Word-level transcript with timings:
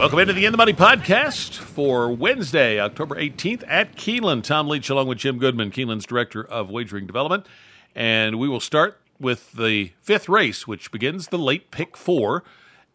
Welcome 0.00 0.20
into 0.20 0.32
the 0.32 0.46
In 0.46 0.52
the 0.52 0.56
Money 0.56 0.72
podcast 0.72 1.58
for 1.58 2.10
Wednesday, 2.10 2.80
October 2.80 3.16
18th 3.16 3.64
at 3.68 3.96
Keeneland. 3.96 4.44
Tom 4.44 4.66
Leach 4.66 4.88
along 4.88 5.08
with 5.08 5.18
Jim 5.18 5.36
Goodman, 5.36 5.70
Keeneland's 5.70 6.06
Director 6.06 6.42
of 6.42 6.70
Wagering 6.70 7.06
Development. 7.06 7.44
And 7.94 8.38
we 8.38 8.48
will 8.48 8.60
start 8.60 8.98
with 9.20 9.52
the 9.52 9.92
fifth 10.00 10.26
race, 10.26 10.66
which 10.66 10.90
begins 10.90 11.28
the 11.28 11.36
late 11.36 11.70
pick 11.70 11.98
four. 11.98 12.44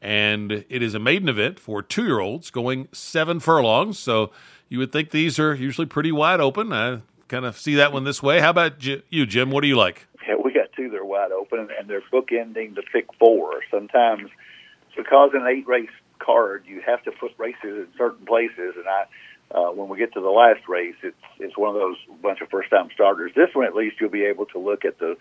And 0.02 0.66
it 0.68 0.82
is 0.82 0.96
a 0.96 1.00
maiden 1.00 1.30
event 1.30 1.60
for 1.60 1.84
two 1.84 2.06
year 2.06 2.20
olds 2.20 2.50
going 2.50 2.88
seven 2.92 3.40
furlongs. 3.40 4.00
So 4.00 4.32
you 4.68 4.80
would 4.80 4.92
think 4.92 5.12
these 5.12 5.38
are 5.38 5.54
usually 5.54 5.86
pretty 5.86 6.12
wide 6.12 6.42
open. 6.42 6.74
I 6.74 7.02
kind 7.28 7.46
of 7.46 7.56
see 7.56 7.76
that 7.76 7.94
one 7.94 8.04
this 8.04 8.24
way. 8.24 8.40
How 8.40 8.50
about 8.50 8.84
you, 8.84 9.28
Jim? 9.28 9.52
What 9.52 9.62
do 9.62 9.68
you 9.68 9.78
like? 9.78 10.08
Yeah, 10.28 10.38
we 10.44 10.52
got 10.52 10.74
two 10.76 10.90
that 10.90 10.98
are 10.98 11.06
wide 11.06 11.32
open, 11.32 11.70
and 11.80 11.88
they're 11.88 12.02
bookending 12.12 12.74
the 12.74 12.82
pick 12.92 13.06
four. 13.20 13.62
Sometimes, 13.70 14.32
because 14.98 15.30
an 15.36 15.46
eight 15.46 15.68
race 15.68 15.90
card, 16.26 16.64
you 16.68 16.82
have 16.86 17.04
to 17.04 17.12
put 17.12 17.32
races 17.38 17.58
in 17.64 17.88
certain 17.98 18.26
places. 18.26 18.76
And 18.76 18.86
I, 18.88 19.06
uh, 19.52 19.72
when 19.72 19.90
we 19.90 19.98
get 19.98 20.14
to 20.14 20.22
the 20.22 20.30
last 20.30 20.68
race, 20.68 20.96
it's 21.04 21.16
it's 21.40 21.58
one 21.58 21.70
of 21.70 21.76
those 21.76 21.98
bunch 22.22 22.42
of 22.42 22.50
first 22.50 22.70
time 22.70 22.90
starters. 22.94 23.32
This 23.36 23.50
one, 23.54 23.66
at 23.66 23.76
least, 23.76 23.98
you'll 24.00 24.10
be 24.10 24.26
able 24.26 24.46
to 24.48 24.60
look 24.60 24.86
at 24.86 25.00
the 25.00 25.16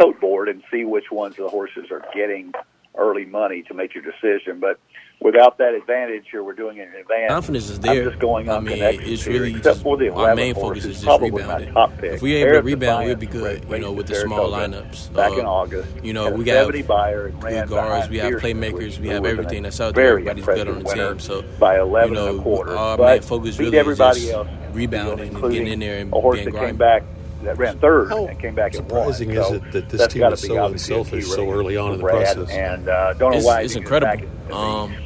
tote 0.00 0.20
board 0.20 0.48
and 0.48 0.62
see 0.70 0.84
which 0.84 1.10
ones 1.10 1.36
the 1.36 1.48
horses 1.48 1.90
are 1.90 2.04
getting 2.14 2.52
early 2.96 3.24
money 3.24 3.62
to 3.62 3.74
make 3.74 3.94
your 3.94 4.04
decision. 4.04 4.60
But 4.60 4.78
without 5.20 5.58
that 5.58 5.74
advantage 5.74 6.26
here, 6.30 6.42
we're 6.42 6.54
doing 6.54 6.78
it 6.78 6.88
in 6.88 6.94
advance. 7.00 7.30
Confidence 7.30 7.70
is 7.70 7.80
there. 7.80 8.02
I'm 8.02 8.10
just 8.10 8.20
going 8.20 8.48
on 8.48 8.68
I 8.68 8.70
mean, 8.70 8.82
it's 8.82 9.26
really 9.26 9.50
except 9.50 9.64
just, 9.64 9.82
for 9.82 9.96
the 9.96 10.12
our 10.12 10.34
main 10.34 10.54
focus 10.54 10.84
is 10.84 11.02
just 11.02 11.20
rebounding. 11.20 11.72
If 12.02 12.22
we 12.22 12.34
able 12.34 12.52
to 12.52 12.62
rebound, 12.62 13.06
we'll 13.06 13.16
be 13.16 13.26
good. 13.26 13.64
You 13.68 13.78
know, 13.78 13.92
with 13.92 14.06
the 14.06 14.16
small 14.16 14.50
lineups. 14.50 15.12
back 15.14 15.32
Uh, 15.32 15.40
in 15.40 15.46
August. 15.46 15.88
You 16.02 16.12
know, 16.12 16.30
we 16.30 16.44
got 16.44 16.66
70 16.66 16.82
buyer 16.82 17.26
and 17.26 17.42
ran 17.42 17.66
good 17.66 17.74
guards. 17.74 18.08
We 18.08 18.18
have 18.18 18.32
playmakers. 18.34 18.98
We 18.98 19.08
have 19.08 19.24
everything 19.24 19.62
that's 19.62 19.80
out 19.80 19.94
there. 19.94 20.08
Everybody's 20.10 20.44
good 20.44 20.68
on 20.68 20.82
the 20.82 20.94
team. 20.94 21.18
So 21.20 21.42
by 21.58 21.78
11 21.78 22.10
you 22.10 22.14
know, 22.14 22.30
and 22.30 22.40
a 22.40 22.42
quarter. 22.42 22.76
our 22.76 22.98
main 22.98 23.22
focus 23.22 23.58
really 23.58 23.76
is 23.76 23.98
just 23.98 24.30
else, 24.30 24.48
rebounding 24.72 25.34
and 25.34 25.52
getting 25.52 25.66
in 25.68 25.78
there 25.80 25.98
and 25.98 26.12
being 26.12 26.76
back 26.76 27.04
that 27.42 27.58
ran 27.58 27.78
third 27.78 28.08
How 28.10 28.26
and 28.26 28.38
came 28.38 28.54
back 28.54 28.74
and 28.74 28.90
won. 28.90 29.12
surprising 29.12 29.30
is 29.30 29.46
So 29.46 29.54
it 29.54 29.72
that 29.72 29.88
this 29.88 30.06
team 30.12 30.20
gotta 30.20 30.34
is 30.34 30.40
so 30.46 30.58
obviously 30.58 30.94
unselfish 30.96 31.26
so 31.26 31.50
early 31.50 31.76
on 31.76 31.92
in 31.92 31.98
the 31.98 32.02
Brad, 32.02 32.36
process? 32.36 32.54
And 32.56 32.88
uh, 32.88 33.12
don't 33.14 33.32
know 33.32 33.36
It's, 33.38 33.46
why 33.46 33.60
it's 33.62 33.74
incredible. 33.76 34.16
get 34.16 34.20
back 34.20 34.28
in 34.42 34.48
the, 34.48 34.54
Um, 34.54 34.96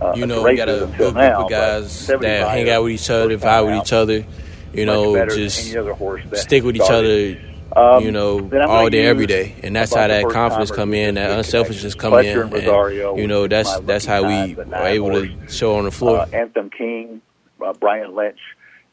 uh, 0.00 0.14
you 0.16 0.26
know, 0.26 0.42
the 0.42 0.42
we 0.42 0.56
got 0.56 0.68
a 0.68 0.72
good 0.72 0.82
until 0.90 1.12
group 1.12 1.16
of 1.44 1.50
guys 1.50 2.06
that 2.06 2.48
hang 2.48 2.68
out 2.70 2.82
with 2.84 2.92
each 2.92 3.10
other, 3.10 3.30
first 3.38 3.44
vibe 3.44 3.64
time 3.64 3.66
with 3.66 3.86
each 3.86 3.92
other. 3.92 4.26
You 4.72 4.86
know, 4.86 5.26
just 5.26 5.68
any 5.68 5.78
other 5.78 5.92
horse 5.94 6.22
that 6.30 6.38
stick 6.38 6.64
with 6.64 6.76
each 6.76 6.82
other. 6.82 7.40
Um, 7.76 8.04
you 8.04 8.12
know, 8.12 8.38
all 8.68 8.88
day, 8.88 9.04
every 9.06 9.26
day, 9.26 9.56
and 9.64 9.74
that's 9.74 9.92
how 9.92 10.06
that 10.06 10.28
confidence 10.28 10.70
come 10.70 10.94
in, 10.94 11.16
that 11.16 11.30
unselfishness 11.32 11.96
come 11.96 12.14
in, 12.14 12.38
and 12.38 12.54
and 12.54 13.18
you 13.18 13.26
know 13.26 13.48
that's 13.48 13.80
that's 13.80 14.04
how 14.04 14.22
we 14.22 14.54
are 14.56 14.86
able 14.86 15.10
to 15.10 15.48
show 15.48 15.76
on 15.76 15.84
the 15.84 15.90
floor. 15.90 16.20
Uh, 16.20 16.26
Anthem 16.32 16.70
King, 16.70 17.20
uh, 17.64 17.72
Brian 17.72 18.14
Lynch, 18.14 18.38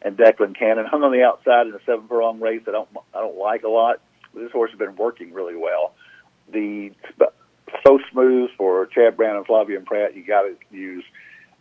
and 0.01 0.17
Declan 0.17 0.57
Cannon 0.57 0.85
hung 0.85 1.03
on 1.03 1.11
the 1.11 1.23
outside 1.23 1.67
in 1.67 1.73
a 1.73 1.79
seven 1.85 2.07
furlong 2.07 2.39
race. 2.39 2.61
I 2.67 2.71
don't 2.71 2.89
I 3.13 3.19
don't 3.19 3.37
like 3.37 3.63
a 3.63 3.69
lot, 3.69 4.01
this 4.33 4.51
horse 4.51 4.71
has 4.71 4.79
been 4.79 4.95
working 4.95 5.33
really 5.33 5.55
well. 5.55 5.93
The 6.51 6.91
so 7.85 7.99
smooth 8.11 8.49
for 8.57 8.85
Chad 8.87 9.15
Brown 9.17 9.37
and 9.37 9.45
Flavien 9.45 9.85
Prat. 9.85 10.15
You 10.15 10.25
got 10.25 10.43
to 10.43 10.55
use 10.71 11.03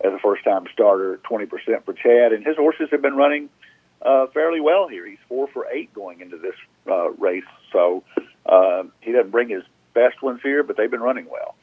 as 0.04 0.12
a 0.12 0.18
first 0.18 0.44
time 0.44 0.64
starter, 0.72 1.20
twenty 1.22 1.46
percent 1.46 1.84
for 1.84 1.92
Chad, 1.92 2.32
and 2.32 2.44
his 2.44 2.56
horses 2.56 2.88
have 2.90 3.02
been 3.02 3.16
running 3.16 3.48
uh, 4.02 4.26
fairly 4.32 4.60
well 4.60 4.88
here. 4.88 5.06
He's 5.06 5.18
four 5.28 5.48
for 5.48 5.66
eight 5.70 5.92
going 5.94 6.20
into 6.20 6.38
this 6.38 6.54
uh, 6.90 7.10
race, 7.12 7.44
so 7.72 8.02
uh, 8.46 8.84
he 9.00 9.12
doesn't 9.12 9.30
bring 9.30 9.48
his 9.48 9.62
best 9.94 10.22
ones 10.22 10.40
here, 10.42 10.62
but 10.62 10.76
they've 10.76 10.90
been 10.90 11.00
running 11.00 11.26
well. 11.30 11.54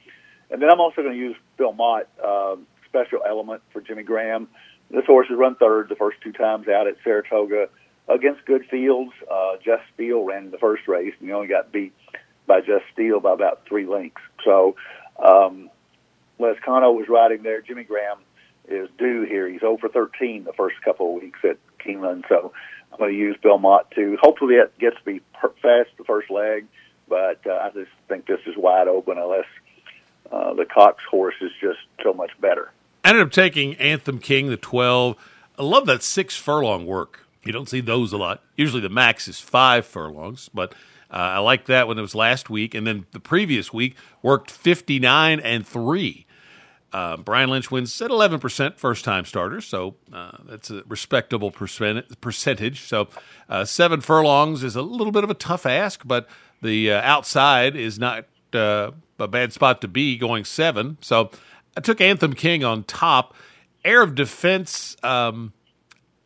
And 0.49 0.61
then 0.61 0.69
I'm 0.71 0.79
also 0.79 1.01
going 1.01 1.13
to 1.13 1.19
use 1.19 1.35
Bill 1.57 1.73
Mott, 1.73 2.07
um, 2.23 2.67
special 2.85 3.19
element 3.27 3.61
for 3.73 3.81
Jimmy 3.81 4.03
Graham. 4.03 4.47
This 4.89 5.05
horse 5.05 5.27
has 5.29 5.37
run 5.37 5.55
third 5.55 5.89
the 5.89 5.95
first 5.95 6.21
two 6.21 6.31
times 6.31 6.67
out 6.67 6.87
at 6.87 6.95
Saratoga 7.03 7.69
against 8.07 8.45
good 8.45 8.65
fields. 8.69 9.11
Uh, 9.29 9.57
Just 9.63 9.83
Steele 9.93 10.23
ran 10.23 10.51
the 10.51 10.57
first 10.57 10.87
race, 10.87 11.13
and 11.19 11.27
he 11.27 11.33
only 11.33 11.47
got 11.47 11.71
beat 11.71 11.93
by 12.45 12.61
Just 12.61 12.85
Steele 12.93 13.19
by 13.19 13.33
about 13.33 13.65
three 13.67 13.85
lengths. 13.85 14.21
So 14.45 14.75
um, 15.23 15.69
Les 16.39 16.55
Cano 16.63 16.91
was 16.91 17.09
riding 17.09 17.43
there. 17.43 17.61
Jimmy 17.61 17.83
Graham 17.83 18.19
is 18.67 18.89
due 18.97 19.23
here. 19.23 19.47
He's 19.47 19.59
0 19.59 19.77
for 19.77 19.89
13 19.89 20.43
the 20.43 20.53
first 20.53 20.81
couple 20.83 21.15
of 21.15 21.21
weeks 21.21 21.39
at 21.43 21.57
Keeneland, 21.79 22.27
so 22.29 22.53
I'm 22.91 22.99
going 22.99 23.11
to 23.11 23.17
use 23.17 23.37
Belmont 23.41 23.91
too. 23.91 24.17
Hopefully, 24.21 24.55
it 24.55 24.77
gets 24.79 24.97
to 24.97 25.03
be 25.03 25.21
per- 25.33 25.53
fast 25.61 25.89
the 25.97 26.03
first 26.05 26.29
leg, 26.29 26.65
but 27.07 27.45
uh, 27.45 27.53
I 27.53 27.71
just 27.73 27.91
think 28.07 28.25
this 28.25 28.39
is 28.45 28.55
wide 28.55 28.87
open 28.87 29.17
unless 29.17 29.45
uh, 30.31 30.53
the 30.53 30.65
Cox 30.65 31.03
horse 31.09 31.35
is 31.41 31.51
just 31.61 31.79
so 32.03 32.13
much 32.13 32.31
better. 32.39 32.71
I 33.07 33.11
ended 33.11 33.23
up 33.25 33.31
taking 33.31 33.75
Anthem 33.75 34.19
King, 34.19 34.49
the 34.49 34.57
12. 34.57 35.15
I 35.57 35.63
love 35.63 35.85
that 35.85 36.03
six 36.03 36.35
furlong 36.35 36.85
work. 36.85 37.25
You 37.45 37.53
don't 37.53 37.69
see 37.69 37.79
those 37.79 38.11
a 38.11 38.17
lot. 38.17 38.43
Usually 38.57 38.81
the 38.81 38.89
max 38.89 39.29
is 39.29 39.39
five 39.39 39.85
furlongs, 39.85 40.49
but 40.53 40.73
uh, 41.09 41.15
I 41.15 41.37
like 41.37 41.67
that 41.67 41.87
when 41.87 41.97
it 41.97 42.01
was 42.01 42.15
last 42.15 42.49
week. 42.49 42.75
And 42.75 42.85
then 42.85 43.05
the 43.13 43.21
previous 43.21 43.71
week 43.71 43.95
worked 44.21 44.51
59 44.51 45.39
and 45.39 45.65
3. 45.65 46.25
Uh, 46.91 47.15
Brian 47.15 47.49
Lynch 47.49 47.71
wins 47.71 48.01
at 48.01 48.11
11% 48.11 48.75
first 48.75 49.05
time 49.05 49.23
starters, 49.23 49.63
so 49.63 49.95
uh, 50.11 50.31
that's 50.43 50.69
a 50.69 50.83
respectable 50.85 51.49
percent- 51.49 52.19
percentage. 52.19 52.81
So 52.81 53.07
uh, 53.47 53.63
seven 53.63 54.01
furlongs 54.01 54.65
is 54.65 54.75
a 54.75 54.81
little 54.81 55.13
bit 55.13 55.23
of 55.23 55.29
a 55.29 55.33
tough 55.33 55.65
ask, 55.65 56.01
but 56.05 56.27
the 56.61 56.91
uh, 56.91 57.01
outside 57.03 57.77
is 57.77 57.97
not 57.97 58.25
uh, 58.51 58.91
a 59.17 59.29
bad 59.29 59.53
spot 59.53 59.79
to 59.79 59.87
be 59.87 60.17
going 60.17 60.43
seven. 60.43 60.97
So 60.99 61.31
I 61.77 61.79
took 61.79 62.01
Anthem 62.01 62.33
King 62.33 62.63
on 62.63 62.83
top. 62.83 63.35
Air 63.85 64.01
of 64.01 64.15
Defense, 64.15 64.97
um, 65.03 65.53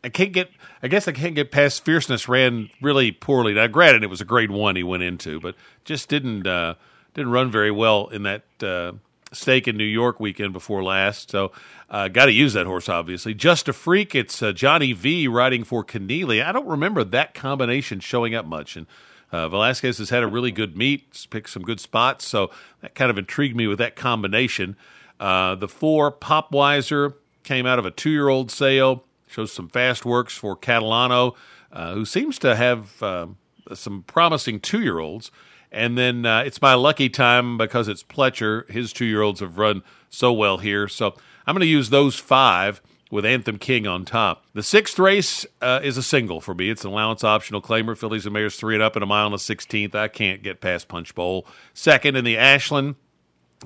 I 0.02 0.08
can't 0.08 0.32
get. 0.32 0.50
I 0.82 0.88
guess 0.88 1.06
I 1.06 1.12
can't 1.12 1.34
get 1.34 1.52
past 1.52 1.84
Fierceness. 1.84 2.26
Ran 2.26 2.70
really 2.80 3.12
poorly. 3.12 3.52
Now, 3.52 3.66
granted, 3.66 4.02
it 4.02 4.08
was 4.08 4.22
a 4.22 4.24
grade 4.24 4.50
one 4.50 4.74
he 4.74 4.82
went 4.82 5.02
into, 5.02 5.38
but 5.38 5.54
just 5.84 6.08
didn't 6.08 6.46
uh, 6.46 6.74
didn't 7.12 7.30
run 7.30 7.50
very 7.50 7.70
well 7.70 8.08
in 8.08 8.22
that 8.22 8.44
uh, 8.62 8.92
stake 9.32 9.68
in 9.68 9.76
New 9.76 9.84
York 9.84 10.18
weekend 10.18 10.54
before 10.54 10.82
last. 10.82 11.30
So, 11.30 11.52
uh, 11.90 12.08
got 12.08 12.26
to 12.26 12.32
use 12.32 12.54
that 12.54 12.66
horse. 12.66 12.88
Obviously, 12.88 13.34
just 13.34 13.68
a 13.68 13.74
freak. 13.74 14.14
It's 14.14 14.42
uh, 14.42 14.52
Johnny 14.52 14.94
V 14.94 15.28
riding 15.28 15.64
for 15.64 15.84
Kenneally. 15.84 16.42
I 16.42 16.50
don't 16.50 16.66
remember 16.66 17.04
that 17.04 17.34
combination 17.34 18.00
showing 18.00 18.34
up 18.34 18.46
much, 18.46 18.74
and 18.74 18.86
uh, 19.30 19.50
Velazquez 19.50 19.98
has 19.98 20.08
had 20.08 20.22
a 20.22 20.28
really 20.28 20.50
good 20.50 20.76
meet, 20.78 21.26
picked 21.30 21.50
some 21.50 21.62
good 21.62 21.78
spots, 21.78 22.26
so 22.26 22.50
that 22.80 22.94
kind 22.94 23.10
of 23.10 23.18
intrigued 23.18 23.54
me 23.54 23.66
with 23.66 23.78
that 23.78 23.96
combination. 23.96 24.76
Uh, 25.22 25.54
the 25.54 25.68
four 25.68 26.10
Popweiser 26.10 27.14
came 27.44 27.64
out 27.64 27.78
of 27.78 27.86
a 27.86 27.92
two-year-old 27.92 28.50
sale. 28.50 29.04
Shows 29.28 29.52
some 29.52 29.68
fast 29.68 30.04
works 30.04 30.36
for 30.36 30.56
Catalano, 30.56 31.36
uh, 31.72 31.94
who 31.94 32.04
seems 32.04 32.38
to 32.40 32.56
have 32.56 33.00
uh, 33.02 33.28
some 33.72 34.02
promising 34.02 34.58
two-year-olds. 34.58 35.30
And 35.70 35.96
then 35.96 36.26
uh, 36.26 36.40
it's 36.40 36.60
my 36.60 36.74
lucky 36.74 37.08
time 37.08 37.56
because 37.56 37.86
it's 37.86 38.02
Pletcher. 38.02 38.68
His 38.68 38.92
two-year-olds 38.92 39.38
have 39.40 39.58
run 39.58 39.82
so 40.10 40.32
well 40.32 40.58
here, 40.58 40.88
so 40.88 41.14
I'm 41.46 41.54
going 41.54 41.60
to 41.60 41.66
use 41.66 41.90
those 41.90 42.16
five 42.16 42.82
with 43.10 43.24
Anthem 43.24 43.58
King 43.58 43.86
on 43.86 44.04
top. 44.04 44.44
The 44.54 44.62
sixth 44.62 44.98
race 44.98 45.46
uh, 45.60 45.80
is 45.82 45.96
a 45.96 46.02
single 46.02 46.40
for 46.40 46.54
me. 46.54 46.68
It's 46.68 46.84
an 46.84 46.90
allowance 46.90 47.22
optional 47.22 47.62
claimer. 47.62 47.96
Fillies 47.96 48.26
and 48.26 48.32
Mares 48.32 48.56
three 48.56 48.74
and 48.74 48.82
up 48.82 48.96
in 48.96 49.02
a 49.02 49.06
mile 49.06 49.26
and 49.26 49.34
a 49.34 49.38
sixteenth. 49.38 49.94
I 49.94 50.08
can't 50.08 50.42
get 50.42 50.60
past 50.60 50.88
Punch 50.88 51.14
Bowl. 51.14 51.46
Second 51.74 52.16
in 52.16 52.24
the 52.24 52.36
Ashland. 52.36 52.96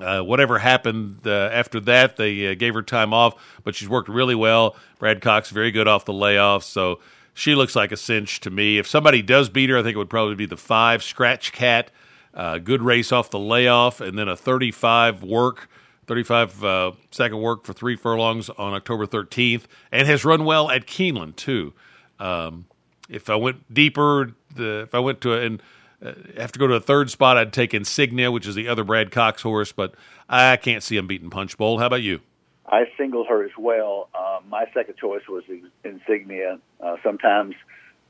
Uh, 0.01 0.21
whatever 0.21 0.59
happened 0.59 1.21
uh, 1.25 1.49
after 1.51 1.79
that, 1.79 2.17
they 2.17 2.51
uh, 2.51 2.53
gave 2.53 2.73
her 2.73 2.83
time 2.83 3.13
off, 3.13 3.33
but 3.63 3.75
she's 3.75 3.89
worked 3.89 4.09
really 4.09 4.35
well. 4.35 4.75
Brad 4.99 5.21
Cox 5.21 5.49
very 5.49 5.71
good 5.71 5.87
off 5.87 6.05
the 6.05 6.13
layoff, 6.13 6.63
so 6.63 6.99
she 7.33 7.55
looks 7.55 7.75
like 7.75 7.91
a 7.91 7.97
cinch 7.97 8.39
to 8.41 8.49
me. 8.49 8.77
If 8.77 8.87
somebody 8.87 9.21
does 9.21 9.49
beat 9.49 9.69
her, 9.69 9.77
I 9.77 9.83
think 9.83 9.95
it 9.95 9.97
would 9.97 10.09
probably 10.09 10.35
be 10.35 10.45
the 10.45 10.57
five 10.57 11.01
Scratch 11.01 11.51
Cat. 11.51 11.91
Uh, 12.33 12.59
good 12.59 12.83
race 12.83 13.11
off 13.11 13.31
the 13.31 13.39
layoff, 13.39 13.99
and 13.99 14.17
then 14.17 14.27
a 14.27 14.37
35 14.37 15.23
work, 15.23 15.67
35 16.05 16.63
uh, 16.63 16.91
second 17.09 17.41
work 17.41 17.65
for 17.65 17.73
three 17.73 17.95
furlongs 17.95 18.49
on 18.49 18.73
October 18.73 19.07
13th, 19.07 19.63
and 19.91 20.07
has 20.07 20.23
run 20.23 20.45
well 20.45 20.69
at 20.69 20.85
Keeneland 20.85 21.35
too. 21.35 21.73
Um, 22.19 22.65
if 23.09 23.29
I 23.29 23.35
went 23.35 23.73
deeper, 23.73 24.33
the, 24.55 24.81
if 24.81 24.93
I 24.93 24.99
went 24.99 25.21
to 25.21 25.33
a, 25.33 25.41
and 25.41 25.63
uh, 26.03 26.13
have 26.37 26.51
to 26.51 26.59
go 26.59 26.67
to 26.67 26.75
a 26.75 26.79
third 26.79 27.09
spot, 27.09 27.37
I'd 27.37 27.53
take 27.53 27.73
Insignia, 27.73 28.31
which 28.31 28.45
is 28.47 28.55
the 28.55 28.67
other 28.67 28.83
Brad 28.83 29.11
Cox 29.11 29.41
horse, 29.41 29.71
but 29.71 29.95
I 30.29 30.57
can't 30.57 30.83
see 30.83 30.97
him 30.97 31.07
beating 31.07 31.29
Punch 31.29 31.57
Bowl. 31.57 31.79
How 31.79 31.87
about 31.87 32.01
you? 32.01 32.21
I 32.65 32.83
singled 32.97 33.27
her 33.27 33.43
as 33.43 33.51
well. 33.57 34.09
Um, 34.13 34.49
my 34.49 34.65
second 34.73 34.97
choice 34.97 35.23
was 35.29 35.43
Insignia. 35.83 36.59
Uh, 36.81 36.97
sometimes 37.01 37.55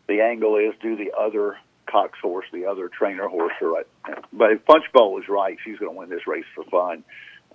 the 0.07 0.21
angle 0.21 0.57
is 0.57 0.73
do 0.81 0.95
the 0.95 1.11
other 1.17 1.57
Cox 1.85 2.19
horse, 2.21 2.45
the 2.51 2.65
other 2.65 2.89
trainer 2.89 3.27
horse, 3.27 3.53
right? 3.61 3.87
But 4.33 4.51
if 4.51 4.65
Punch 4.65 4.85
Bowl 4.93 5.17
is 5.19 5.29
right, 5.29 5.57
she's 5.63 5.77
going 5.77 5.91
to 5.93 5.97
win 5.97 6.09
this 6.09 6.27
race 6.27 6.45
for 6.53 6.63
fun. 6.65 7.03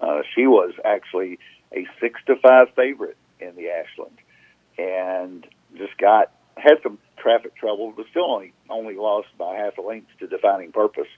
Uh, 0.01 0.23
she 0.35 0.47
was 0.47 0.73
actually 0.85 1.39
a 1.73 1.87
six 2.01 2.21
to 2.27 2.37
five 2.37 2.69
favorite 2.75 3.17
in 3.41 3.55
the 3.57 3.69
Ashland, 3.69 4.17
and 4.79 5.47
just 5.77 5.97
got 5.99 6.33
had 6.57 6.77
some 6.83 6.99
traffic 7.23 7.57
trouble, 7.57 7.93
but 7.97 8.07
still 8.11 8.31
only 8.31 8.53
only 8.69 8.97
lost 8.97 9.29
by 9.39 9.57
half 9.57 9.79
a 9.79 9.83
length 9.83 10.09
to 10.19 10.27
Defining 10.27 10.73
Purpose, 10.73 11.09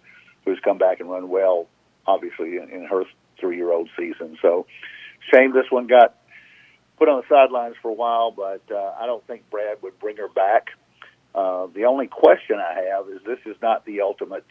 who's 0.44 0.60
come 0.64 0.78
back 0.78 1.00
and 1.00 1.10
run 1.10 1.28
well, 1.28 1.66
obviously 2.06 2.56
in, 2.56 2.68
in 2.70 2.84
her 2.84 3.04
three 3.40 3.56
year 3.56 3.72
old 3.72 3.88
season. 3.96 4.36
So, 4.42 4.66
shame 5.32 5.52
this 5.52 5.66
one 5.70 5.86
got 5.86 6.16
put 6.98 7.08
on 7.08 7.22
the 7.22 7.28
sidelines 7.28 7.76
for 7.82 7.90
a 7.90 7.94
while, 7.94 8.30
but 8.30 8.62
uh, 8.70 8.94
I 9.00 9.06
don't 9.06 9.26
think 9.26 9.48
Brad 9.50 9.82
would 9.82 9.98
bring 9.98 10.16
her 10.18 10.28
back. 10.28 10.68
Uh, 11.34 11.66
the 11.74 11.86
only 11.86 12.06
question 12.06 12.58
I 12.58 12.88
have 12.92 13.08
is 13.08 13.20
this 13.26 13.40
is 13.44 13.56
not 13.60 13.84
the 13.84 14.02
ultimate 14.02 14.46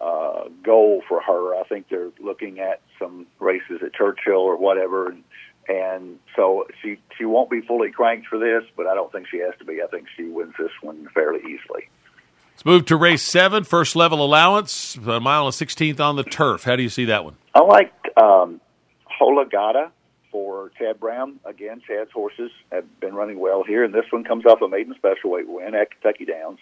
uh, 0.00 0.48
goal 0.64 1.02
for 1.08 1.20
her. 1.20 1.54
I 1.54 1.62
think 1.68 1.88
they're 1.88 2.10
looking 2.18 2.58
at 2.58 2.80
some 2.98 3.26
races 3.38 3.80
at 3.84 3.94
Churchill 3.94 4.40
or 4.40 4.56
whatever, 4.56 5.08
and, 5.08 5.22
and 5.68 6.18
so 6.34 6.66
she 6.82 6.98
she 7.16 7.24
won't 7.24 7.50
be 7.50 7.60
fully 7.60 7.90
cranked 7.90 8.28
for 8.28 8.38
this, 8.38 8.64
but 8.76 8.86
I 8.86 8.94
don't 8.94 9.10
think 9.10 9.26
she 9.28 9.38
has 9.38 9.54
to 9.58 9.64
be. 9.64 9.82
I 9.82 9.86
think 9.86 10.06
she 10.16 10.24
wins 10.24 10.54
this 10.58 10.70
one 10.82 11.08
fairly 11.14 11.40
easily. 11.40 11.88
Let's 12.52 12.64
move 12.64 12.86
to 12.86 12.96
race 12.96 13.22
seven, 13.22 13.64
first 13.64 13.96
level 13.96 14.24
allowance, 14.24 14.96
a 14.96 15.20
mile 15.20 15.46
and 15.46 15.54
sixteenth 15.54 16.00
on 16.00 16.16
the 16.16 16.24
turf. 16.24 16.64
How 16.64 16.76
do 16.76 16.82
you 16.82 16.88
see 16.88 17.04
that 17.06 17.24
one? 17.24 17.36
I 17.54 17.60
like 17.60 17.92
um, 18.16 18.60
Holagata 19.20 19.90
for 20.32 20.70
Chad 20.78 20.98
Brown. 20.98 21.38
Again, 21.44 21.82
Chad's 21.86 22.10
horses 22.12 22.50
have 22.72 22.84
been 23.00 23.14
running 23.14 23.38
well 23.40 23.62
here, 23.62 23.84
and 23.84 23.92
this 23.92 24.06
one 24.10 24.24
comes 24.24 24.46
off 24.46 24.62
a 24.62 24.68
maiden 24.68 24.94
special 24.94 25.30
weight 25.30 25.48
win 25.48 25.74
at 25.74 25.90
Kentucky 25.90 26.24
Downs 26.24 26.58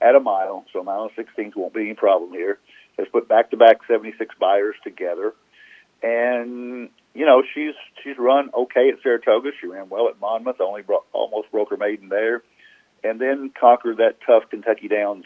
at 0.00 0.14
a 0.14 0.20
mile, 0.20 0.66
so 0.72 0.80
a 0.80 0.84
mile 0.84 1.04
and 1.04 1.12
sixteenth 1.16 1.54
won't 1.56 1.72
be 1.74 1.82
any 1.82 1.94
problem 1.94 2.32
here. 2.32 2.58
Has 2.98 3.08
put 3.10 3.26
back 3.26 3.50
to 3.52 3.56
back 3.56 3.78
seventy 3.88 4.12
six 4.18 4.34
Beyers 4.38 4.74
together, 4.84 5.32
and 6.02 6.88
you 7.14 7.26
know 7.26 7.42
she's 7.54 7.74
she's 8.02 8.16
run 8.18 8.50
okay 8.54 8.90
at 8.90 9.02
Saratoga. 9.02 9.50
She 9.60 9.66
ran 9.66 9.88
well 9.88 10.08
at 10.08 10.20
Monmouth, 10.20 10.60
only 10.60 10.82
bro- 10.82 11.04
almost 11.12 11.50
broke 11.50 11.70
her 11.70 11.76
maiden 11.76 12.08
there, 12.08 12.42
and 13.04 13.20
then 13.20 13.50
conquered 13.58 13.98
that 13.98 14.18
tough 14.26 14.50
Kentucky 14.50 14.88
Downs 14.88 15.24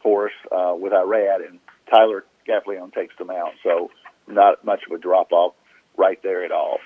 horse 0.00 0.32
uh, 0.52 0.74
with 0.78 0.92
Irad, 0.92 1.46
and 1.48 1.58
Tyler 1.90 2.24
Gaffalione 2.46 2.92
takes 2.94 3.16
them 3.16 3.30
out. 3.30 3.52
So 3.62 3.90
not 4.26 4.64
much 4.64 4.80
of 4.88 4.92
a 4.96 4.98
drop 5.00 5.32
off 5.32 5.54
right 5.96 6.22
there 6.22 6.44
at 6.44 6.52
all. 6.52 6.78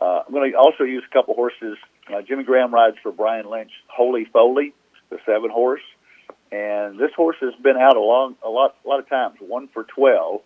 Uh, 0.00 0.22
I'm 0.26 0.32
going 0.32 0.52
to 0.52 0.58
also 0.58 0.84
use 0.84 1.02
a 1.08 1.12
couple 1.12 1.34
horses. 1.34 1.76
Uh, 2.12 2.22
Jimmy 2.22 2.44
Graham 2.44 2.72
rides 2.72 2.96
for 3.02 3.12
Brian 3.12 3.48
Lynch, 3.48 3.70
Holy 3.88 4.24
Foley, 4.24 4.72
the 5.10 5.18
seven 5.26 5.50
horse, 5.50 5.82
and 6.50 6.98
this 6.98 7.10
horse 7.14 7.36
has 7.40 7.54
been 7.62 7.76
out 7.76 7.96
a 7.96 8.00
long, 8.00 8.36
a 8.44 8.48
lot, 8.48 8.76
a 8.84 8.88
lot 8.88 8.98
of 8.98 9.08
times. 9.08 9.36
One 9.40 9.68
for 9.68 9.84
twelve, 9.84 10.40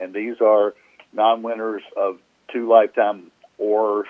and 0.00 0.12
these 0.12 0.36
are 0.40 0.74
non-winners 1.16 1.82
of 1.96 2.18
two 2.52 2.68
lifetime 2.68 3.32
or 3.58 4.04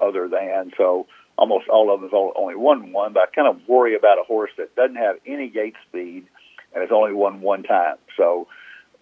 other 0.00 0.28
than. 0.28 0.72
So 0.76 1.06
almost 1.38 1.68
all 1.68 1.94
of 1.94 2.00
them 2.00 2.10
have 2.10 2.32
only 2.36 2.56
won 2.56 2.92
one. 2.92 3.12
But 3.12 3.22
I 3.22 3.26
kind 3.34 3.48
of 3.48 3.66
worry 3.68 3.96
about 3.96 4.18
a 4.18 4.24
horse 4.24 4.50
that 4.58 4.74
doesn't 4.76 4.96
have 4.96 5.16
any 5.26 5.48
gate 5.48 5.76
speed 5.88 6.26
and 6.74 6.82
has 6.82 6.90
only 6.92 7.14
won 7.14 7.40
one 7.40 7.62
time. 7.62 7.96
So 8.16 8.48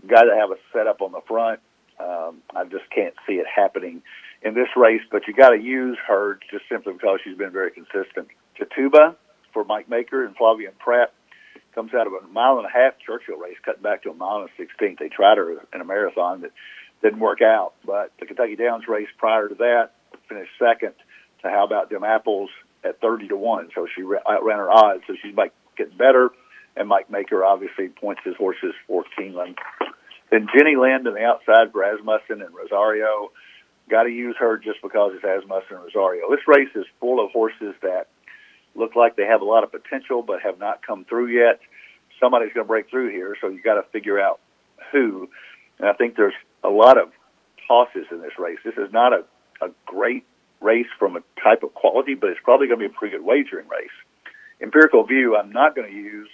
got 0.07 0.23
to 0.23 0.37
have 0.39 0.51
a 0.51 0.59
setup 0.73 1.01
on 1.01 1.13
the 1.13 1.23
front. 1.27 1.61
Um, 1.99 2.43
I 2.55 2.65
just 2.65 2.89
can't 2.95 3.15
see 3.27 3.35
it 3.35 3.47
happening 3.47 4.03
in 4.43 4.55
this 4.55 4.69
race, 4.77 5.01
but 5.11 5.27
you 5.27 5.33
got 5.33 5.51
to 5.51 5.59
use 5.59 5.97
her 6.07 6.39
just 6.51 6.65
simply 6.69 6.93
because 6.93 7.21
she's 7.25 7.39
been 7.39 7.51
very 7.51 7.71
consistent. 7.71 8.29
Tituba 8.59 9.17
for 9.53 9.65
Mike 9.65 9.89
Maker 9.89 10.25
and 10.25 10.37
Flavien 10.37 10.77
Prat 10.79 11.13
comes 11.75 11.95
out 11.95 12.07
of 12.07 12.13
a 12.13 12.27
mile 12.29 12.59
and 12.59 12.67
a 12.67 12.71
half 12.71 12.95
Churchill 13.05 13.39
race, 13.39 13.57
cutting 13.65 13.83
back 13.83 14.03
to 14.03 14.11
a 14.11 14.15
mile 14.15 14.43
and 14.43 14.51
sixteenth. 14.59 14.99
They 14.99 15.09
tried 15.09 15.39
her 15.39 15.53
in 15.75 15.81
a 15.81 15.85
marathon 15.85 16.43
that 16.43 16.53
didn't 17.03 17.21
work 17.21 17.43
out, 17.43 17.75
but 17.85 18.13
the 18.19 18.27
Kentucky 18.27 18.57
Downs 18.57 18.85
race 18.89 19.09
prior 19.19 19.49
to 19.49 19.55
that 19.57 19.91
finished 20.29 20.51
second 20.59 20.93
to 21.43 21.49
How 21.51 21.65
About 21.65 21.91
Them 21.91 22.05
Apples 22.05 22.51
at 22.85 23.01
thirty 23.01 23.29
to 23.29 23.37
one. 23.37 23.69
So 23.75 23.87
she 23.95 24.03
outran 24.03 24.59
her 24.59 24.71
odds. 24.71 25.03
So 25.07 25.15
she's 25.23 25.37
like 25.37 25.53
getting 25.77 25.97
better. 25.97 26.31
And 26.77 26.89
Mike 26.89 27.11
Maker 27.11 27.45
obviously 27.45 27.89
points 27.89 28.23
his 28.25 28.37
horses 28.37 28.75
for 28.87 29.05
Keeneland. 29.19 29.57
Then 30.31 30.47
Jenny 30.55 30.77
Lind 30.77 31.07
on 31.07 31.15
the 31.15 31.25
outside 31.25 31.73
for 31.73 31.83
Asmussen 31.83 32.43
and 32.43 32.55
Rosario. 32.55 33.31
Got 33.89 34.03
to 34.03 34.11
use 34.11 34.37
her 34.41 34.59
just 34.59 34.83
because 34.83 35.13
it's 35.15 35.25
Asmussen 35.25 35.77
and 35.77 35.85
Rosario. 35.85 36.29
This 36.31 36.47
race 36.47 36.69
is 36.75 36.85
full 37.01 37.25
of 37.25 37.31
horses 37.31 37.75
that 37.83 38.09
look 38.75 38.95
like 38.95 39.17
they 39.17 39.25
have 39.25 39.41
a 39.41 39.45
lot 39.45 39.65
of 39.65 39.73
potential 39.73 40.23
but 40.23 40.43
have 40.43 40.59
not 40.59 40.85
come 40.87 41.05
through 41.05 41.29
yet. 41.29 41.61
Somebody's 42.21 42.53
going 42.53 42.67
to 42.67 42.69
break 42.69 42.91
through 42.91 43.11
here, 43.11 43.37
so 43.41 43.49
you 43.49 43.63
got 43.63 43.75
to 43.75 43.85
figure 43.91 44.21
out 44.21 44.41
who. 44.93 45.29
And 45.79 45.89
I 45.89 45.93
think 45.93 46.17
there's 46.17 46.35
a 46.67 46.71
lot 46.71 46.99
of 46.99 47.11
tosses 47.69 48.07
in 48.11 48.21
this 48.21 48.39
race. 48.39 48.59
This 48.65 48.75
is 48.77 48.93
not 48.93 49.13
a, 49.13 49.25
a 49.65 49.71
great 49.87 50.25
race 50.61 50.87
from 50.99 51.17
a 51.17 51.21
type 51.43 51.63
of 51.63 51.75
quality, 51.75 52.15
but 52.15 52.31
it's 52.31 52.41
probably 52.43 52.67
going 52.67 52.81
to 52.81 52.89
be 52.89 52.95
a 52.95 52.99
pretty 52.99 53.17
good 53.17 53.25
wagering 53.25 53.69
race. 53.69 53.89
Empirical 54.61 55.05
View, 55.07 55.37
I'm 55.37 55.53
not 55.53 55.77
going 55.77 55.89
to 55.89 55.97
use 55.97 56.29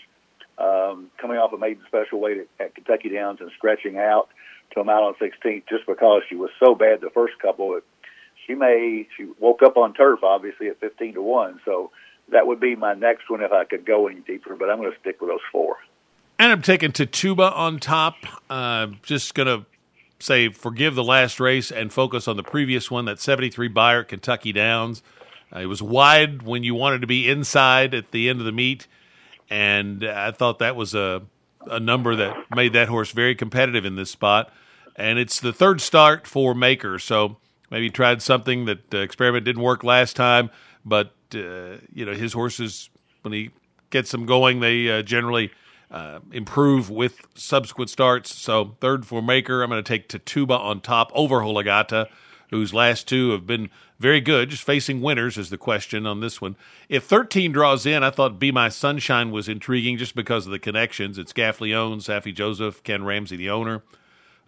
um, 0.58 1.11
coming 1.20 1.38
off 1.38 1.52
a 1.52 1.58
maiden 1.58 1.82
special 1.87 2.20
weight 2.20 2.38
at, 2.38 2.67
at 2.67 2.75
Kentucky 2.75 3.08
Downs 3.11 3.40
and 3.40 3.50
stretching 3.56 3.99
out 3.99 4.29
to 4.75 4.81
a 4.81 4.84
mile 4.84 5.08
and 5.08 5.17
16th 5.17 5.69
just 5.69 5.87
because 5.87 6.23
she 6.29 6.37
was 6.37 6.50
so 6.58 6.75
bad 6.75 7.00
the 7.00 7.11
first 7.11 7.34
couple. 7.40 7.79
She 8.46 8.55
may, 8.55 9.06
she 9.17 9.26
woke 9.38 9.62
up 9.62 9.76
on 9.76 9.93
turf, 9.94 10.20
obviously, 10.23 10.69
at 10.69 10.81
15 10.81 11.14
to 11.14 11.23
1. 11.23 11.61
So 11.64 11.90
that 12.31 12.46
would 12.46 12.61
be 12.61 12.76
my 12.76 12.94
next 12.94 13.29
one 13.29 13.43
if 13.43 13.52
I 13.52 13.64
could 13.64 13.84
go 13.84 14.06
any 14.06 14.20
deeper, 14.20 14.55
but 14.56 14.70
I'm 14.70 14.79
going 14.79 14.93
to 14.93 14.99
stick 15.00 15.20
with 15.20 15.31
those 15.31 15.40
four. 15.50 15.76
And 16.38 16.50
I'm 16.50 16.62
taking 16.62 16.93
Tituba 16.93 17.52
on 17.55 17.79
top. 17.79 18.17
Uh, 18.49 18.88
just 19.02 19.34
going 19.34 19.46
to 19.46 19.67
say 20.22 20.48
forgive 20.48 20.94
the 20.94 21.04
last 21.04 21.40
race 21.40 21.70
and 21.70 21.92
focus 21.92 22.28
on 22.28 22.36
the 22.36 22.42
previous 22.42 22.90
one, 22.90 23.04
that 23.06 23.20
73 23.20 23.69
Beyer 23.69 24.00
at 24.00 24.08
Kentucky 24.08 24.52
Downs. 24.52 25.02
Uh, 25.54 25.60
it 25.60 25.66
was 25.66 25.82
wide 25.82 26.42
when 26.42 26.62
you 26.62 26.74
wanted 26.74 27.00
to 27.02 27.06
be 27.06 27.28
inside 27.28 27.94
at 27.94 28.10
the 28.10 28.28
end 28.28 28.38
of 28.38 28.46
the 28.46 28.52
meet, 28.52 28.86
and 29.50 30.04
I 30.04 30.30
thought 30.30 30.58
that 30.60 30.76
was 30.76 30.94
a 30.94 31.22
a 31.66 31.80
number 31.80 32.16
that 32.16 32.36
made 32.54 32.72
that 32.72 32.88
horse 32.88 33.12
very 33.12 33.34
competitive 33.34 33.84
in 33.84 33.96
this 33.96 34.10
spot. 34.10 34.52
And 34.96 35.19
it's 35.19 35.40
the 35.40 35.52
third 35.52 35.80
start 35.80 36.26
for 36.26 36.54
Maker, 36.54 36.98
so 36.98 37.36
maybe 37.70 37.88
tried 37.88 38.20
something 38.20 38.66
that 38.66 38.90
the 38.90 39.00
experiment 39.00 39.44
didn't 39.44 39.62
work 39.62 39.84
last 39.84 40.16
time, 40.16 40.50
but 40.84 41.14
uh, 41.34 41.78
you 41.92 42.04
know 42.04 42.12
his 42.12 42.32
horses 42.32 42.90
when 43.22 43.32
he 43.32 43.50
gets 43.90 44.10
them 44.10 44.26
going, 44.26 44.60
they 44.60 44.90
uh, 44.90 45.02
generally 45.02 45.50
uh, 45.92 46.20
improve 46.32 46.88
with 46.88 47.26
subsequent 47.34 47.90
starts. 47.90 48.34
So 48.34 48.76
third 48.80 49.06
for 49.06 49.20
Maker, 49.20 49.62
I'm 49.62 49.68
going 49.68 49.82
to 49.82 49.86
take 49.86 50.08
Tituba 50.08 50.54
on 50.54 50.80
top 50.80 51.12
over 51.14 51.40
Holagata, 51.40 52.08
whose 52.50 52.72
last 52.72 53.06
two 53.06 53.30
have 53.30 53.46
been 53.46 53.68
very 53.98 54.20
good. 54.20 54.48
Just 54.48 54.62
facing 54.62 55.02
winners 55.02 55.36
is 55.36 55.50
the 55.50 55.58
question 55.58 56.06
on 56.06 56.20
this 56.20 56.40
one. 56.40 56.56
If 56.88 57.04
13 57.04 57.52
draws 57.52 57.84
in, 57.84 58.02
I 58.02 58.10
thought 58.10 58.38
Be 58.38 58.50
My 58.50 58.70
Sunshine 58.70 59.30
was 59.30 59.50
intriguing 59.50 59.98
just 59.98 60.14
because 60.14 60.46
of 60.46 60.52
the 60.52 60.58
connections. 60.58 61.18
It's 61.18 61.32
Gaffalione, 61.32 61.98
Saffie 61.98 62.34
Joseph, 62.34 62.82
Ken 62.82 63.04
Ramsey, 63.04 63.36
the 63.36 63.50
owner. 63.50 63.82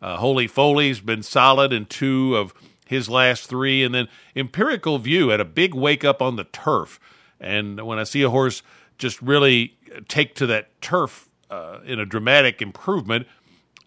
Uh, 0.00 0.16
Holy 0.16 0.46
Foley's 0.46 1.00
been 1.00 1.22
solid 1.22 1.72
in 1.74 1.84
two 1.84 2.36
of 2.36 2.54
his 2.86 3.10
last 3.10 3.48
three. 3.48 3.84
And 3.84 3.94
then 3.94 4.08
Empirical 4.34 4.98
View 4.98 5.28
had 5.28 5.40
a 5.40 5.44
big 5.44 5.74
wake 5.74 6.04
up 6.04 6.22
on 6.22 6.36
the 6.36 6.44
turf. 6.44 6.98
And 7.38 7.86
when 7.86 7.98
I 7.98 8.04
see 8.04 8.22
a 8.22 8.30
horse 8.30 8.62
just 8.96 9.20
really 9.20 9.76
take 10.08 10.34
to 10.36 10.46
that 10.46 10.80
turf 10.80 11.28
uh, 11.54 11.80
in 11.84 12.00
a 12.00 12.06
dramatic 12.06 12.60
improvement, 12.60 13.26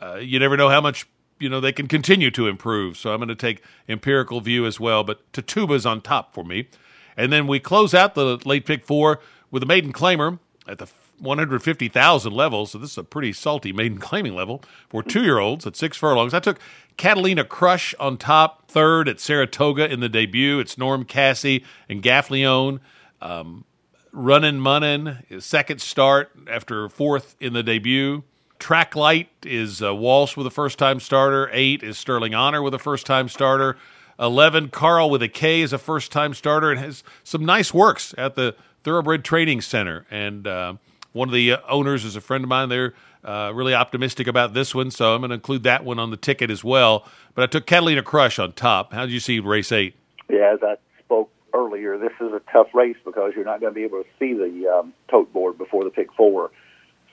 uh, 0.01 0.15
you 0.15 0.39
never 0.39 0.55
know 0.55 0.69
how 0.69 0.79
much 0.79 1.05
you 1.39 1.49
know 1.49 1.59
they 1.59 1.73
can 1.73 1.87
continue 1.87 2.31
to 2.31 2.47
improve. 2.47 2.97
So 2.97 3.11
I'm 3.11 3.19
going 3.19 3.27
to 3.27 3.35
take 3.35 3.61
empirical 3.89 4.41
view 4.41 4.65
as 4.65 4.79
well. 4.79 5.03
But 5.03 5.31
Tituba's 5.33 5.85
on 5.85 6.01
top 6.01 6.33
for 6.33 6.43
me, 6.43 6.69
and 7.17 7.31
then 7.31 7.45
we 7.47 7.59
close 7.59 7.93
out 7.93 8.15
the 8.15 8.37
late 8.45 8.65
pick 8.65 8.85
four 8.85 9.19
with 9.51 9.63
a 9.63 9.65
maiden 9.65 9.91
claimer 9.91 10.39
at 10.67 10.77
the 10.77 10.87
150,000 11.19 12.31
level. 12.31 12.65
So 12.65 12.77
this 12.77 12.91
is 12.91 12.97
a 12.97 13.03
pretty 13.03 13.33
salty 13.33 13.73
maiden 13.73 13.97
claiming 14.09 14.35
level 14.35 14.63
for 14.89 15.03
two 15.03 15.23
year 15.23 15.39
olds 15.39 15.67
at 15.67 15.75
six 15.75 15.97
furlongs. 15.97 16.33
I 16.33 16.39
took 16.39 16.59
Catalina 16.95 17.43
Crush 17.43 17.93
on 17.99 18.17
top, 18.17 18.71
third 18.71 19.09
at 19.09 19.19
Saratoga 19.19 19.91
in 19.91 19.99
the 19.99 20.09
debut. 20.09 20.59
It's 20.59 20.77
Norm 20.77 21.03
Casse 21.03 21.61
and 21.89 22.01
Gaffalione. 22.01 22.79
Um, 23.21 23.65
Runnin' 24.17 24.59
Munnin, 24.59 25.43
second 25.43 25.79
start 25.79 26.31
after 26.49 26.89
fourth 26.89 27.35
in 27.39 27.53
the 27.53 27.61
debut. 27.61 28.23
Track 28.57 28.95
Light 28.95 29.29
is 29.45 29.83
uh, 29.83 29.93
Walsh 29.93 30.35
with 30.35 30.47
a 30.47 30.49
first 30.49 30.79
time 30.79 30.99
starter. 30.99 31.51
Eight 31.53 31.83
is 31.83 31.99
Sterling 31.99 32.33
Honor 32.33 32.63
with 32.63 32.73
a 32.73 32.79
first 32.79 33.05
time 33.05 33.29
starter. 33.29 33.77
11, 34.17 34.69
Carl 34.69 35.11
with 35.11 35.21
a 35.21 35.27
K 35.27 35.61
is 35.61 35.71
a 35.71 35.77
first 35.77 36.11
time 36.11 36.33
starter 36.33 36.71
and 36.71 36.79
has 36.79 37.03
some 37.23 37.45
nice 37.45 37.71
works 37.71 38.15
at 38.17 38.33
the 38.33 38.55
Thoroughbred 38.83 39.23
Training 39.23 39.61
Center. 39.61 40.07
And 40.09 40.47
uh, 40.47 40.73
one 41.13 41.29
of 41.29 41.33
the 41.35 41.51
uh, 41.51 41.57
owners 41.69 42.03
is 42.03 42.15
a 42.15 42.21
friend 42.21 42.43
of 42.43 42.49
mine. 42.49 42.69
They're 42.69 42.95
uh, 43.23 43.51
really 43.53 43.75
optimistic 43.75 44.25
about 44.25 44.55
this 44.55 44.73
one, 44.73 44.89
so 44.89 45.13
I'm 45.13 45.21
going 45.21 45.29
to 45.29 45.35
include 45.35 45.61
that 45.61 45.85
one 45.85 45.99
on 45.99 46.09
the 46.09 46.17
ticket 46.17 46.49
as 46.49 46.63
well. 46.63 47.05
But 47.35 47.43
I 47.43 47.45
took 47.45 47.67
Catalina 47.67 48.01
Crush 48.01 48.39
on 48.39 48.53
top. 48.53 48.93
How 48.93 49.05
did 49.05 49.11
you 49.11 49.19
see 49.19 49.39
race 49.39 49.71
eight? 49.71 49.93
Yeah, 50.27 50.55
as 50.55 50.63
I 50.63 50.77
spoke 51.05 51.29
earlier, 51.53 51.97
this 51.97 52.13
is 52.19 52.33
a 52.33 52.41
tough 52.51 52.67
race 52.73 52.97
because 53.05 53.33
you're 53.35 53.45
not 53.45 53.59
going 53.59 53.73
to 53.73 53.75
be 53.75 53.83
able 53.83 54.03
to 54.03 54.09
see 54.19 54.33
the 54.33 54.67
um, 54.67 54.93
tote 55.09 55.31
board 55.33 55.57
before 55.57 55.83
the 55.83 55.89
pick 55.89 56.13
four. 56.13 56.51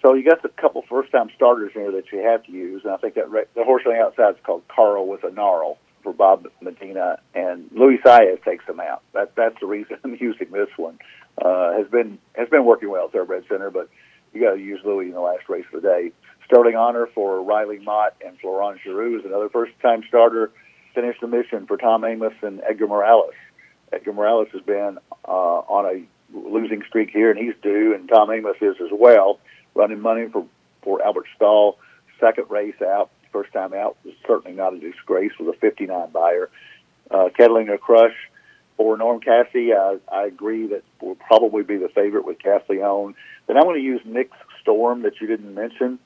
So 0.05 0.13
you 0.13 0.23
got 0.23 0.45
a 0.45 0.49
couple 0.49 0.83
first-time 0.89 1.31
starters 1.35 1.73
here 1.73 1.91
that 1.93 2.13
you 2.13 2.19
have 2.19 2.45
to 2.45 2.53
use, 2.53 2.83
and 2.85 2.93
I 2.93 2.99
think 2.99 3.15
that 3.15 3.31
the 3.55 3.65
horse 3.65 3.85
the 3.85 3.93
outside 3.93 4.35
is 4.35 4.41
called 4.45 4.63
Carl 4.69 5.07
with 5.07 5.25
a 5.25 5.31
gnarl 5.31 5.79
for 6.03 6.13
Bob 6.13 6.47
Medina, 6.61 7.19
and 7.35 7.71
Luis 7.73 8.01
Saez 8.05 8.43
takes 8.45 8.67
him 8.67 8.81
out. 8.81 9.03
That 9.15 9.35
that's 9.35 9.59
the 9.61 9.67
reason 9.67 9.97
I'm 10.05 10.17
using 10.21 10.51
this 10.53 10.69
one. 10.77 10.99
Uh, 11.43 11.73
has 11.73 11.89
been 11.89 12.19
has 12.35 12.49
been 12.51 12.67
working 12.67 12.91
well 12.91 13.07
at 13.07 13.13
Thoroughbred 13.13 13.45
Center, 13.49 13.71
but 13.71 13.89
you 14.35 14.43
got 14.43 14.55
to 14.55 14.61
use 14.61 14.81
Luis 14.85 15.09
in 15.09 15.15
the 15.15 15.21
last 15.21 15.49
race 15.49 15.65
of 15.73 15.81
the 15.81 15.89
day. 15.89 16.13
Sterling 16.45 16.77
Honor 16.77 17.09
for 17.15 17.43
Riley 17.43 17.79
Mott 17.79 18.15
and 18.25 18.39
Florent 18.39 18.81
Geroux 18.87 19.19
is 19.19 19.25
another 19.25 19.49
first-time 19.49 20.03
starter. 20.07 20.51
Finished 20.95 21.23
the 21.23 21.27
mission 21.27 21.67
for 21.67 21.79
Tom 21.79 22.03
Amoss 22.03 22.35
and 22.43 22.61
Edgar 22.69 22.87
Morales 22.87 23.33
Edgar 23.95 24.13
Morales 24.13 24.49
has 24.53 24.63
been 24.63 24.99
uh, 25.27 25.31
on 25.31 25.87
a 25.87 26.05
losing 26.37 26.83
streak 26.89 27.11
here, 27.11 27.31
and 27.31 27.39
he's 27.39 27.55
due, 27.63 27.95
and 27.95 28.09
Tom 28.09 28.29
Amoss 28.29 28.61
is 28.61 28.77
as 28.81 28.91
well, 28.93 29.39
running 29.75 30.01
money 30.01 30.29
for, 30.29 30.47
for 30.83 31.03
Albert 31.03 31.27
Stall. 31.37 31.79
Second 32.21 32.47
race 32.51 32.81
out, 32.83 33.11
first 33.33 33.53
time 33.53 33.73
out, 33.73 33.97
was 34.05 34.15
certainly 34.27 34.57
not 34.57 34.75
a 34.75 34.79
disgrace 34.79 35.33
with 35.39 35.55
a 35.55 35.59
59 35.59 36.11
Beyer. 36.11 36.51
Uh, 37.11 37.29
Catalina 37.37 37.79
Crush 37.79 38.15
for 38.77 38.97
Norm 38.97 39.21
Casse, 39.21 39.55
I, 39.55 39.99
I 40.11 40.27
agree 40.27 40.67
that 40.69 40.83
will 41.01 41.15
probably 41.17 41.63
be 41.63 41.77
the 41.77 41.89
favorite 41.89 42.25
with 42.25 42.39
Gaffalione. 42.39 43.15
Then 43.47 43.57
I'm 43.57 43.65
going 43.65 43.77
to 43.77 43.83
use 43.83 44.01
Nick's 44.05 44.37
Storm 44.63 45.03
that 45.03 45.21
you 45.21 45.27
didn't 45.27 45.55
mention. 45.55 45.99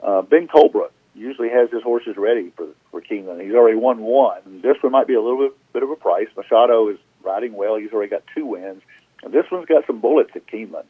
Uh, 0.00 0.22
ben 0.22 0.46
Colebrook 0.46 0.90
usually 1.14 1.48
has 1.48 1.70
his 1.70 1.82
horses 1.82 2.16
ready 2.16 2.52
for 2.56 2.68
for 2.90 3.00
Keeneland. 3.00 3.42
He's 3.42 3.54
already 3.54 3.76
won 3.76 4.00
one. 4.00 4.62
This 4.62 4.76
one 4.80 4.92
might 4.92 5.06
be 5.06 5.14
a 5.14 5.20
little 5.20 5.48
bit, 5.48 5.72
bit 5.72 5.82
of 5.82 5.90
a 5.90 5.96
price. 5.96 6.28
Machado 6.36 6.88
is 6.88 6.98
riding 7.24 7.54
well. 7.54 7.76
He's 7.76 7.92
already 7.92 8.10
got 8.10 8.22
two 8.34 8.46
wins. 8.46 8.82
And 9.22 9.32
this 9.32 9.44
one's 9.50 9.66
got 9.66 9.86
some 9.86 10.00
bullets 10.00 10.30
at 10.34 10.46
Keeneland. 10.46 10.86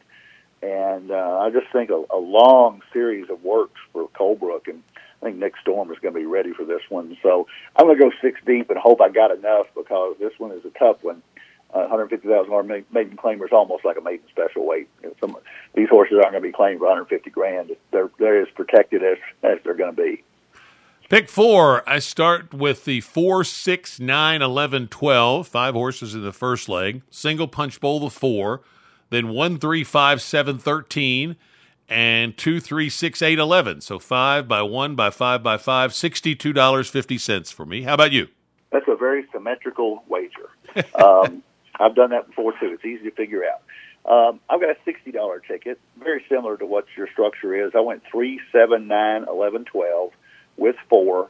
And 0.63 1.11
uh, 1.11 1.41
I 1.41 1.51
just 1.51 1.67
think 1.73 1.91
a, 1.91 2.05
a 2.11 2.19
long 2.19 2.83
series 2.93 3.29
of 3.31 3.43
works 3.43 3.81
for 3.93 4.09
Colebrook, 4.09 4.69
and 4.69 4.83
I 5.21 5.27
think 5.27 5.39
Nick 5.39 5.55
Storm 5.61 5.91
is 5.91 5.99
going 5.99 6.15
to 6.15 6.21
be 6.21 6.27
ready 6.27 6.53
for 6.53 6.65
this 6.65 6.83
one. 6.89 7.17
So 7.23 7.49
I'm 7.75 7.87
going 7.87 7.99
to 7.99 8.05
go 8.05 8.11
six 8.23 8.41
deep 8.47 8.71
and 8.71 8.79
hope 8.79 9.01
I 9.01 9.09
got 9.09 9.33
enough 9.33 9.67
because 9.75 10.17
this 10.21 10.33
one 10.39 10.53
is 10.53 10.65
a 10.65 10.71
tough 10.79 11.03
one. 11.03 11.23
Uh, 11.75 11.89
$150,000 11.89 12.85
maiden 12.93 13.17
claimer 13.17 13.47
is 13.47 13.53
almost 13.53 13.85
like 13.85 13.97
a 13.97 14.03
maiden 14.03 14.27
special 14.31 14.67
weight. 14.67 14.89
Some, 15.21 15.37
these 15.75 15.89
horses 15.89 16.19
aren't 16.23 16.33
going 16.33 16.43
to 16.43 16.49
be 16.49 16.53
claimed 16.53 16.79
for 16.79 16.87
150 16.87 17.31
grand. 17.31 17.75
They're 17.91 18.11
they're 18.19 18.43
as 18.43 18.49
protected 18.55 19.03
as 19.03 19.17
as 19.43 19.59
they're 19.65 19.75
going 19.75 19.97
to 19.97 20.03
be. 20.03 20.23
Pick 21.13 21.29
four. 21.29 21.87
I 21.87 21.99
start 21.99 22.55
with 22.55 22.87
the 22.87 23.03
four, 23.03 23.45
six, 23.45 24.01
nine, 24.01 24.41
eleven, 24.41 24.89
twelve. 24.89 25.47
Five 25.47 25.75
horses 25.75 26.15
in 26.15 26.23
the 26.23 26.33
first 26.33 26.71
leg. 26.71 27.03
Single 27.11 27.49
punch 27.49 27.81
bowl 27.81 28.01
the 28.01 28.09
four. 28.09 28.63
Then 29.11 29.29
one, 29.29 29.59
three, 29.59 29.85
five, 29.85 30.23
seven, 30.23 30.57
thirteen, 30.57 31.37
and 31.87 32.35
two, 32.39 32.61
three, 32.61 32.89
six, 32.89 33.21
eight, 33.21 33.39
eleven. 33.39 33.83
So 33.83 33.99
five 33.99 34.49
by 34.49 34.63
one 34.63 34.95
by 34.95 35.11
five 35.11 35.43
by 35.43 35.59
five. 35.59 35.93
Sixty-two 35.93 36.55
dollars 36.55 36.89
fifty 36.89 37.19
cents 37.19 37.53
for 37.53 37.67
me. 37.67 37.83
How 37.83 37.93
about 37.93 38.13
you? 38.13 38.29
That's 38.71 38.89
a 38.89 38.97
very 38.97 39.27
symmetrical 39.33 40.05
wager. 40.09 40.49
Um, 40.99 41.43
I've 41.79 41.95
done 41.95 42.09
that 42.09 42.29
before 42.29 42.53
too. 42.53 42.73
It's 42.73 42.87
easy 42.87 43.11
to 43.11 43.15
figure 43.15 43.43
out. 43.45 43.61
Um, 44.11 44.41
I've 44.49 44.63
got 44.63 44.71
a 44.71 44.77
sixty 44.87 45.13
dollar 45.13 45.41
ticket, 45.41 45.79
very 46.03 46.25
similar 46.31 46.57
to 46.57 46.65
what 46.65 46.87
your 46.97 47.07
structure 47.13 47.67
is. 47.67 47.73
I 47.75 47.81
went 47.81 48.03
three, 48.11 48.41
seven, 48.51 48.89
nine, 48.89 49.27
eleven, 49.29 49.67
twelve, 49.67 50.13
with 50.57 50.77
four, 50.89 51.29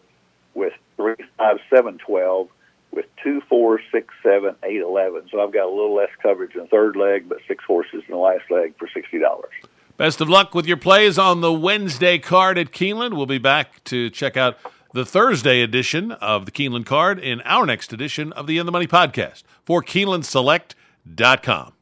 with 0.54 0.72
three, 0.96 1.14
five, 1.38 1.58
seven, 1.70 1.98
twelve, 1.98 2.48
with 2.92 3.06
two, 3.22 3.40
four, 3.48 3.80
six, 3.90 4.12
seven, 4.22 4.54
eight, 4.64 4.80
eleven. 4.80 5.22
So 5.30 5.40
I've 5.40 5.52
got 5.52 5.66
a 5.66 5.70
little 5.70 5.94
less 5.94 6.10
coverage 6.22 6.54
in 6.54 6.62
the 6.62 6.66
third 6.68 6.96
leg, 6.96 7.28
but 7.28 7.38
six 7.48 7.64
horses 7.64 8.02
in 8.06 8.12
the 8.12 8.18
last 8.20 8.50
leg 8.50 8.74
for 8.78 8.88
sixty 8.92 9.18
dollars. 9.18 9.52
Best 9.96 10.20
of 10.20 10.28
luck 10.28 10.54
with 10.54 10.66
your 10.66 10.76
plays 10.76 11.18
on 11.18 11.40
the 11.42 11.52
Wednesday 11.52 12.18
card 12.18 12.58
at 12.58 12.72
Keeneland. 12.72 13.14
We'll 13.14 13.26
be 13.26 13.38
back 13.38 13.84
to 13.84 14.10
check 14.10 14.36
out 14.36 14.56
the 14.94 15.04
Thursday 15.06 15.62
edition 15.62 16.12
of 16.12 16.44
the 16.44 16.50
Keeneland 16.50 16.86
card 16.86 17.18
in 17.18 17.40
our 17.42 17.64
next 17.66 17.92
edition 17.92 18.32
of 18.32 18.46
the 18.46 18.58
In 18.58 18.66
the 18.66 18.72
Money 18.72 18.86
podcast 18.86 19.42
for 19.64 19.82
KeenelandSelect.com. 19.82 21.72